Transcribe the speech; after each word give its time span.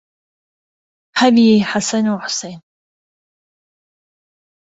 هەوی 1.19 1.65
حەسن 1.69 2.05
و 2.09 2.19
حوسێن 2.23 2.59